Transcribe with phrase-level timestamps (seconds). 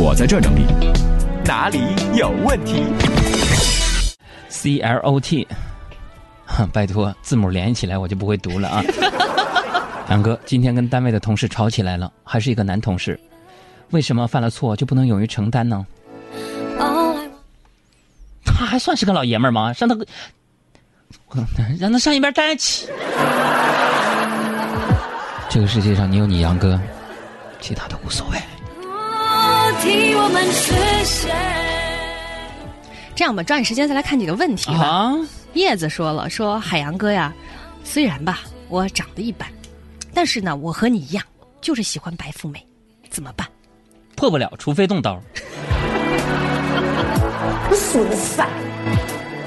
[0.00, 0.64] 我在这整理。
[1.44, 1.80] 哪里
[2.14, 2.84] 有问题
[4.48, 5.48] ？C L O T，
[6.72, 8.82] 拜托，字母连起来我就不会读了啊。
[10.10, 13.18] 杨哥，今天跟单位的同事吵起来了，还是一个男同事，
[13.90, 15.86] 为什么犯了错就不能勇于承担呢？
[18.44, 19.72] 他还算是个老爷们儿吗？
[19.78, 19.96] 让他，
[21.78, 22.86] 让他上一边待去。
[25.48, 26.78] 这个世界上，你有你杨哥，
[27.60, 28.38] 其他的无所谓。
[33.14, 35.14] 这样吧，抓紧时间再来看几个问题吧。
[35.54, 37.32] 叶子说了，说海洋哥呀，
[37.84, 39.48] 虽然吧我长得一般，
[40.12, 41.24] 但是呢，我和你一样，
[41.60, 42.64] 就是喜欢白富美，
[43.10, 43.46] 怎么办？
[44.14, 45.20] 破不了，除非动刀。
[47.74, 48.48] 损散。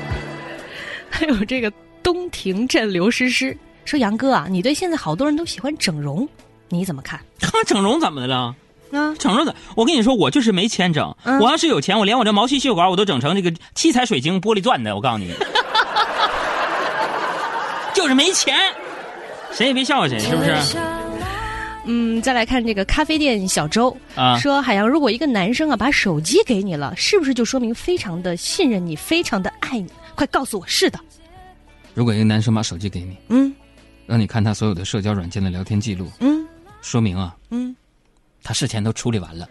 [1.10, 6.28] 还有这个东亭镇刘诗诗说：“杨哥啊，你对现在好多人都喜欢整容，
[6.70, 7.20] 你怎么看？
[7.40, 8.56] 他整容怎么的了？
[8.92, 9.56] 啊，整容的？
[9.76, 11.16] 我跟你说，我就是没钱整。
[11.40, 14.96] 我要是有钱，我连我这毛细血管我都整成这个七彩水晶玻璃钻的。
[14.96, 15.34] 我告诉你，
[17.94, 18.56] 就是没钱，
[19.52, 20.56] 谁也别笑话谁，是不是？”
[21.84, 29.88] 嗯，再来看这个咖啡店小周啊，说海洋，如果一个男生啊把手机给你了，是不是就说明非常的信任你，非常的爱你？
[30.14, 31.00] 快告诉我，是的。
[31.96, 33.52] 如果一个男生把手机给你，嗯，
[34.06, 36.46] 让你看他所有的社交软件的聊天记录，嗯，
[36.84, 37.76] 说明啊，嗯，
[38.44, 39.48] 他事前都处理完了。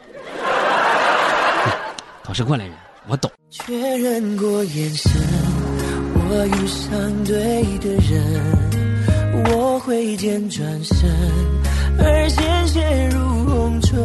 [2.24, 2.74] 都是过来人，
[3.08, 3.30] 我懂。
[3.50, 5.10] 确认过眼神，
[6.14, 11.10] 我遇上对的人，我挥剑转身。
[11.98, 13.98] 而鲜血如红唇。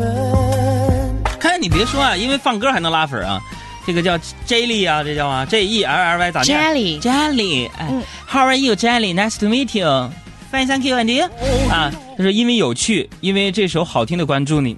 [1.40, 3.40] 看，你别说啊，因为放歌还能拉粉啊。
[3.86, 7.88] 这个叫 Jelly 啊，这叫啊，J E L L Y 咋念？Jelly，Jelly，哎
[8.28, 9.14] ，How are you, Jelly?
[9.14, 10.12] Nice to meet you.
[10.52, 11.26] Fine, thank you, and you?
[11.70, 14.78] 啊，他说因为有趣，因为这首好听的关注你。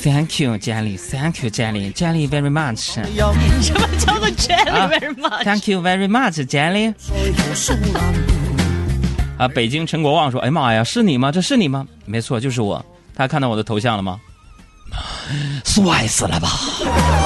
[0.00, 0.96] Thank you, Jelly.
[0.96, 1.92] Thank you, Jelly.
[1.92, 2.94] Jelly very much.
[3.60, 5.44] 什么叫做 Jelly very much?
[5.44, 6.94] Thank you very much, Jelly.
[9.38, 9.48] 啊！
[9.48, 11.32] 北京陈国旺说：“哎呀妈呀，是你吗？
[11.32, 11.86] 这是你吗？
[12.04, 12.84] 没错，就是我。
[13.14, 14.20] 他看到我的头像了吗？
[15.64, 16.48] 帅死了吧！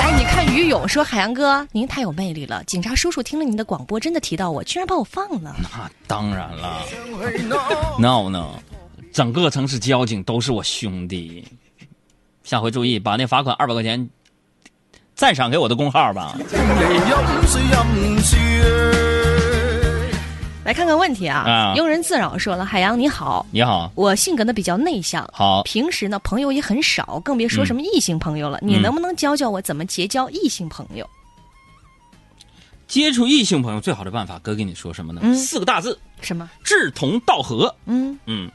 [0.01, 2.63] 哎，你看于勇说：海洋哥，您太有魅力了。
[2.65, 5.55] 警察叔叔听了您的广播，真的提到我，居然把我放了。
[5.63, 6.83] 那当然了
[7.99, 8.51] ，no no，
[9.13, 11.47] 整个城市交警都是我兄弟。
[12.43, 14.11] 下回注意把那罚款二百块钱
[15.15, 16.37] 赞赏给我的工号吧。”
[20.73, 21.75] 来看看问题啊！
[21.77, 28.59] 庸人自扰说了：“海洋你好，你好，我性格呢比较内向，好，平时呢朋友也很少，更别说什么异性朋友了。
[28.63, 31.07] 你能不能教教我怎么结交异性朋友？
[32.89, 35.35] 接触异性朋友最好的办法，哥跟你说什么呢？
[35.35, 36.49] 四个大字：什么？
[36.65, 37.75] 志同道合。
[37.85, 38.51] 嗯嗯，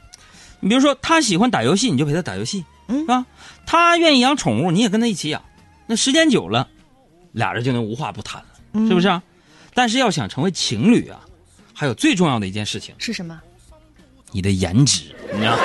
[0.58, 3.24] 你比如说他喜欢打游戏，你就陪他打游戏，嗯，是吧？
[3.64, 5.40] 他愿意养宠物，你也跟他一起养。
[5.86, 6.66] 那时间久了，
[7.30, 9.06] 俩人就能无话不谈了，是不是？
[9.06, 9.22] 啊？
[9.72, 11.20] 但是要想成为情侣啊。”
[11.80, 13.40] 还有最重要的一件事情是什么？
[14.32, 15.14] 你的颜值。
[15.32, 15.54] 你道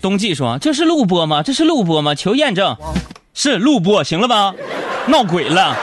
[0.00, 1.42] 冬季说：“这是录播吗？
[1.42, 2.14] 这是录播吗？
[2.14, 2.76] 求验证，
[3.34, 4.54] 是录播，行了吧？
[5.08, 5.74] 闹鬼了。”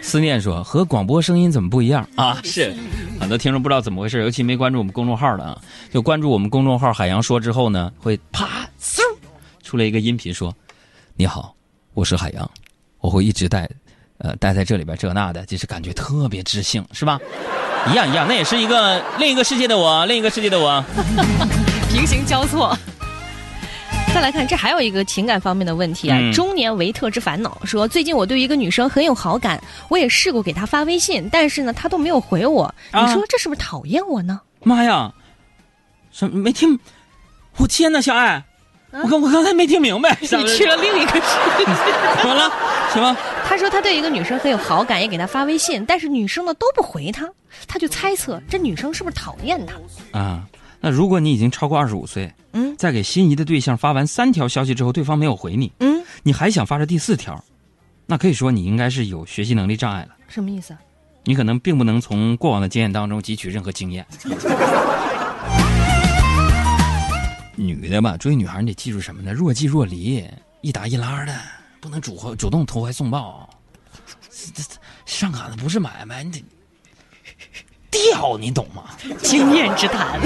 [0.00, 2.72] 思念说：“和广播声音怎么不一样啊？”是
[3.18, 5.58] 很多听众不知道怎么回事，尤其没关注我们公众号的啊，
[5.92, 8.61] 就关注我们公众号“海洋说”之后呢，会啪嗖。
[9.72, 10.54] 出了一个音频说
[11.16, 11.54] ：“你好，
[11.94, 12.50] 我是海洋，
[13.00, 13.66] 我会一直待，
[14.18, 17.18] 呃，待在这里边这那的，就是感觉特别知性，是吧？
[17.90, 20.84] 一样一样，那也是一个另一个世界的我，另一个世界的我，
[21.88, 22.76] 平行交错。
[24.14, 26.18] 再来看，这还有一个情感方面的问题啊。
[26.34, 29.58] 中年维特之烦恼说：最近我对一个女生很有好感，
[29.88, 32.74] 我也试过给她发微信，但是呢，她都没有回我。
[32.92, 34.38] 你说这是不是讨厌我呢？
[34.64, 35.10] 妈呀，
[36.10, 36.78] 什么没听？
[37.56, 38.44] 我天哪，小爱！”
[38.92, 41.20] 我刚我刚才没听明白， 你去了另一个世
[41.58, 41.64] 界，
[42.20, 42.50] 怎么了？
[42.92, 43.16] 什么？
[43.48, 47.28] 他说他对一个女生很有好感，也给她发微信，但是女生呢都不回他，
[47.66, 50.18] 他就猜测这女生是不是讨厌他？
[50.18, 50.42] 啊，
[50.80, 57.42] 那如果你已经超过二十五岁，嗯，在给心仪的对象发完三条消息之后，对方没有回你，嗯，你还想发这第四条，
[58.06, 60.08] 那可以说你应该是有学习能力障碍了。
[60.28, 60.76] 什么意思？
[61.24, 64.04] 你可能并不能从过往的经验当中汲取任何经验。
[67.62, 69.32] 女的吧，追女孩你得记住什么呢？
[69.32, 70.28] 若即若离，
[70.60, 71.34] 一打一拉的，
[71.80, 73.48] 不能主主动投怀送抱。
[74.30, 74.62] 这这
[75.06, 76.44] 上岗的不是买卖，你得
[77.90, 78.84] 钓，你懂吗？
[79.22, 80.20] 经验之谈。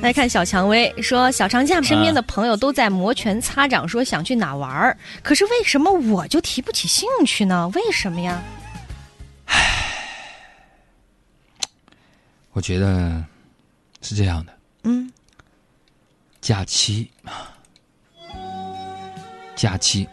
[0.00, 7.70] 来看小蔷薇说，小长假身边的朋友都在摩拳擦掌，说想去哪玩儿，可是为什么我就提不起兴趣呢？
[7.74, 8.40] 为什么呀？
[12.56, 13.22] 我觉得
[14.00, 14.52] 是这样的，
[14.84, 15.12] 嗯，
[16.40, 17.52] 假期啊，
[19.54, 20.08] 假期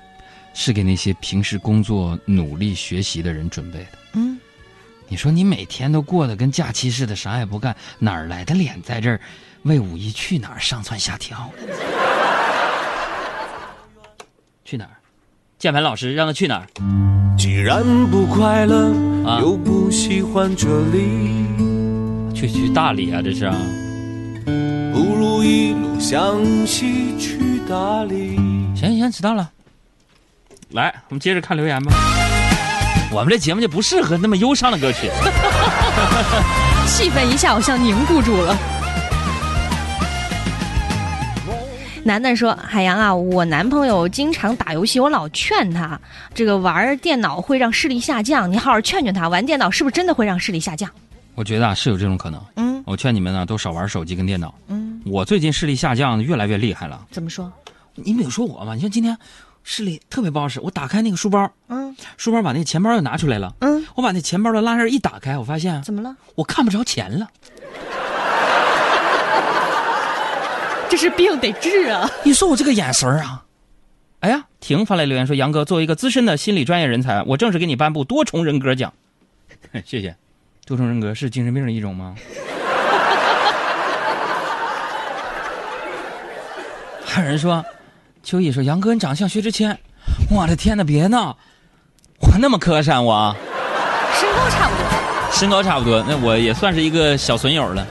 [0.54, 3.98] 是给那些平时工作努力学习的人准备的。
[4.16, 4.38] 嗯，
[5.08, 9.22] 你说你每天都过得跟假期似的，啥也不干，哪儿来的脸在这儿
[9.62, 11.74] 为五一去哪儿上蹿下跳呢？
[14.66, 14.92] 去哪儿？
[15.58, 16.68] 键盘老师让他去哪儿？
[17.38, 17.82] 既然
[18.12, 18.90] 不快乐，
[19.26, 21.63] 啊又不喜欢这里，
[22.48, 23.56] 去去大理啊，这是啊。
[24.94, 28.36] 不如一路向西去大理。
[28.76, 29.50] 行行，知道了。
[30.72, 31.94] 来，我们接着看留言吧。
[33.14, 35.10] 我们这节目就不适合那么忧伤的歌曲。
[36.86, 38.58] 气氛一下好像凝固住了。
[42.04, 45.98] 楠楠说：“海洋啊，我男朋友经常打游戏，我老劝他，
[46.34, 50.90] 这个玩电脑会让视力下降，你好好劝劝他，玩电脑是不是真的会让视力下降
[51.36, 52.42] 我觉得啊，是有这种可能。
[52.56, 57.06] 嗯我劝你们呢，都少玩手机跟电脑。？”嗯，我最近视力下降越来越厉害了。
[57.12, 57.52] 怎么说？
[57.96, 59.18] 你比如说我吗，你像今天
[59.64, 66.14] 视力特别不好使，我打开那个书包，嗯书包把那个钱包又拿出来了，嗯，我把那钱包的拉链一打开，我发现怎么了？
[66.36, 67.30] 我看不着钱了。
[70.90, 72.10] 这是病得治啊！
[72.24, 73.44] 你说我这个眼神儿啊！
[74.20, 78.94] 哎呀，婷发来留言说：“杨哥，作为一个资深的心理专业人才，我正式给你颁布多重人格奖。
[79.86, 80.16] ”谢谢。
[80.66, 82.16] 多重人格是精神病的一种吗？
[87.06, 87.64] 还有人说，
[88.24, 89.78] 秋意说：“杨哥，你长得像薛之谦。”
[90.32, 91.38] 我的天哪，别闹！
[92.20, 93.36] 我那么磕碜，我
[94.14, 94.86] 身高差不多。
[95.34, 97.86] 身高差不多，那我也算是一个小损友了。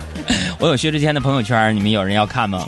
[0.58, 2.66] 我有薛之谦的朋友圈，你们有人要看吗？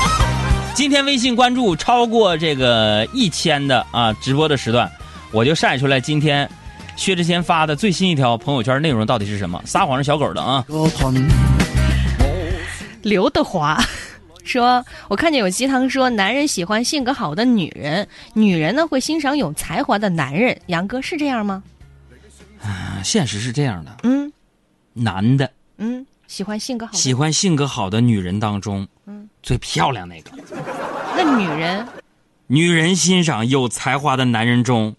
[0.74, 4.90] 今天微信关注超过这个一千的啊直播的时段，
[5.30, 6.48] 我就晒出来今天
[6.96, 9.60] 薛之谦发的最新一条朋友圈内容到底是什么？
[9.64, 10.64] 撒谎是小狗的啊！
[13.02, 13.82] 刘德华
[14.44, 20.56] 说：“我看见有鸡汤说，男人喜欢性格好的女人，女人呢会欣赏有才华的男人。
[20.66, 21.62] 杨哥是这样吗？
[22.62, 24.32] 啊现实是这样的，嗯
[24.92, 30.30] 男的嗯，喜欢性格好，喜欢性格好的女人当中，嗯最漂亮那个；
[31.16, 31.84] 那女人
[32.46, 34.96] 女人欣赏有才华的男人中，嗯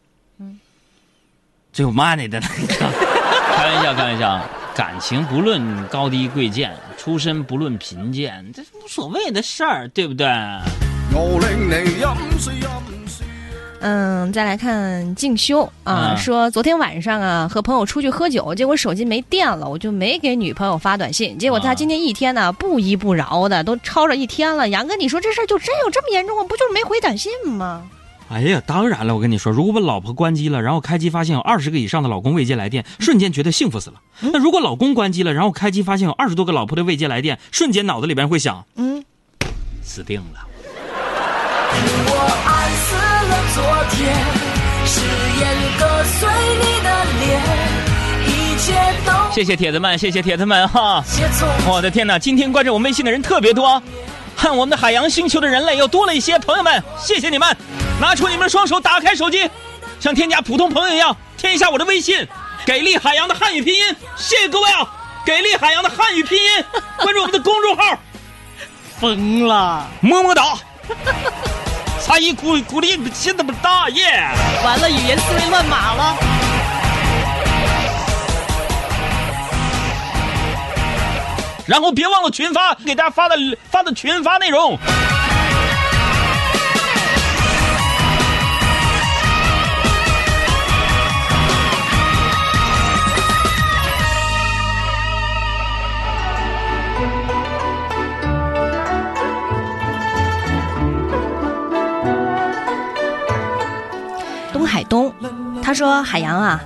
[1.73, 2.85] 最有 money 的那个。
[3.55, 4.39] 开玩笑，开玩笑，
[4.75, 10.27] 感情不论高低贵贱，出身不论贫贱，这是无所谓的事儿，对不对？
[13.85, 24.69] 嗯，再来看静修啊，嗯说昨天晚上啊和朋友出去喝酒，结果手机没电了，我就没给女朋友发短信，结果他啊今天一天呢不依不饶的，都吵着一天了。
[24.69, 26.43] 杨哥，你说这事儿就真有这么严重吗？
[26.47, 27.83] 不就是没回短信吗？
[28.33, 33.97] 哎呀，当然了，我跟你说，如果把老婆关机了，然后开机发现有二十个以上的老公未接来电，瞬间觉得幸福死了。
[34.21, 39.03] 那如果老公关机了，然后开机发现有二十多个老婆的未接来电，瞬间脑子里边会想，嗯，
[39.83, 40.47] 死定了。
[42.07, 42.11] 我
[42.47, 42.95] 爱死
[43.29, 44.15] 了昨天，
[44.87, 45.01] 誓
[45.39, 45.43] 言
[45.77, 46.27] 割碎
[46.57, 46.89] 你的
[47.19, 47.39] 脸，
[48.25, 48.73] 一切
[49.05, 51.03] 都谢谢铁子们，谢谢铁子们哈！
[51.67, 53.81] 我的天哪，今天关注我们微信的人特别多，
[54.35, 56.39] 看我们的海洋星球的人类又多了一些。
[56.39, 57.55] 朋友们，谢谢你们，
[58.03, 59.49] 拿出你们的双手，打开手机，
[59.97, 62.27] 像添加普通朋友一样添一下我的微信
[62.67, 63.95] “给力海洋”的汉语拼音。
[64.17, 64.85] 谢谢各位啊！
[65.25, 66.65] 给力海洋的汉语拼音，
[66.97, 67.97] 关注我们的公众号，
[68.99, 69.87] 疯了！
[70.01, 70.57] 么么哒。
[72.05, 74.27] 差一鼓鼓励心这么大耶！
[74.65, 76.17] 完了，语言思维乱码了。
[81.65, 83.37] 然后别忘了群发，给大家发的
[83.71, 84.77] 发的群发内容。
[105.83, 106.63] 说：“海洋啊，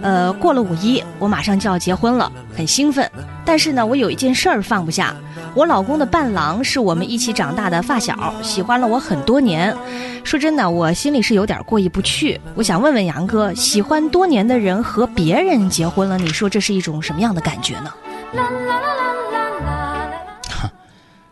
[0.00, 3.10] 呃，过了五一，我马上就要结婚了，很兴奋。
[3.44, 5.12] 但是呢，我有一件事儿放不下。
[5.54, 9.76] 我老公的伴郎是我们一起长大的发小，喜欢了我很多年。
[10.22, 12.40] 说真的，我心里是有点过意不去。
[12.54, 17.92] 我想问问杨哥，喜欢多年的人和别人结婚了，你说这是一种什么样的感觉呢？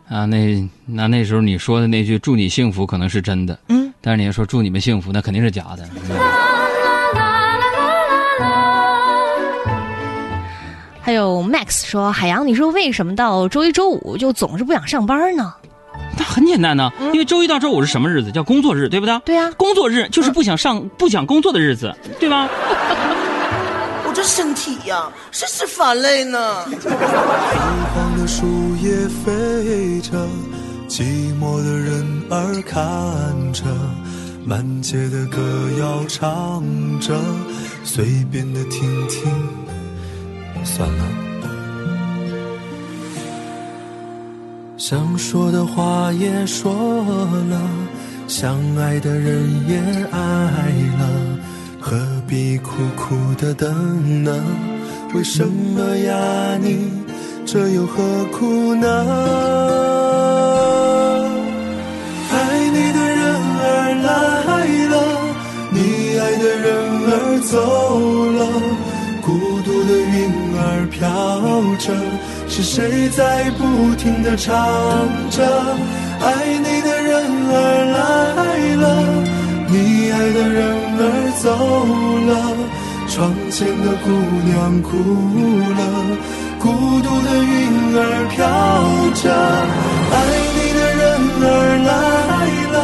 [0.09, 5.87] 啊，那那那时候你说的那句“祝你幸福”可能是真的，嗯，但是你要说“祝你们幸福”，那肯定是假的。
[11.09, 15.51] 还有 Max 说：“海洋，你说为什么到周一周五就总是不想上班呢？”
[16.15, 18.31] 那很简单呢，因为周一到周五是什么日子？
[18.31, 19.19] 叫工作日，对不对？
[19.25, 22.47] 对呀，工作日就是不想上、不想工作的日子，对吧？
[24.05, 26.63] 我这身体呀，真是乏累呢。
[26.65, 26.89] 枯
[27.95, 28.45] 黄的树
[28.79, 28.91] 叶
[29.25, 30.15] 飞着，
[30.87, 31.01] 寂
[31.41, 33.63] 寞的人儿看着，
[34.45, 35.41] 满街的歌
[35.79, 36.63] 谣唱
[36.99, 37.19] 着，
[37.83, 39.23] 随便的听听，
[40.63, 41.03] 算了。
[44.77, 46.73] 想说的话也说
[47.49, 47.59] 了，
[48.27, 49.77] 相爱的人也
[50.11, 50.19] 爱
[50.99, 51.01] 了，
[51.79, 51.97] 何
[52.27, 54.43] 必苦苦的等呢？
[55.13, 56.91] 为什么呀你
[57.45, 58.87] 这又何苦呢？
[62.31, 63.21] 爱你的人
[63.59, 63.63] 儿
[64.05, 64.07] 来
[64.87, 64.95] 了，
[65.71, 65.77] 你
[66.19, 66.67] 爱的人
[67.11, 67.57] 儿走
[70.89, 70.99] 飘
[71.79, 71.93] 着。
[72.47, 74.55] 是谁在不停地唱
[75.29, 75.45] 着？
[76.21, 77.55] 爱你的人儿
[77.95, 77.97] 来
[78.75, 78.83] 了，
[79.69, 80.59] 你爱的人
[80.99, 81.01] 儿
[81.41, 81.47] 走
[82.27, 82.31] 了，
[83.07, 84.05] 窗前的姑
[84.43, 84.89] 娘哭
[85.77, 85.81] 了，
[86.59, 86.67] 孤
[86.99, 87.97] 独的云儿
[88.31, 88.37] 飘
[89.15, 89.23] 着。
[90.11, 90.13] 爱
[90.55, 91.01] 你的人
[91.41, 91.47] 儿
[91.87, 91.89] 来
[92.73, 92.77] 了，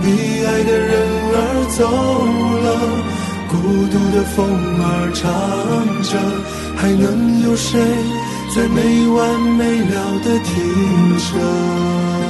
[0.00, 0.06] 你
[0.46, 0.92] 爱的人
[1.34, 1.36] 儿
[1.76, 1.82] 走
[2.62, 2.66] 了，
[3.50, 3.52] 孤
[3.90, 4.38] 独的风
[4.78, 5.20] 儿唱
[6.04, 6.12] 着，
[6.82, 7.78] 还能有谁？
[8.52, 12.21] 在没完没了的停着。